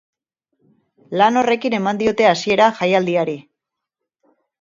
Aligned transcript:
Lan 1.21 1.35
horrekin 1.41 1.75
eman 1.79 1.99
diote 1.99 2.27
hasiera 2.29 2.71
jaialdiari. 2.79 3.37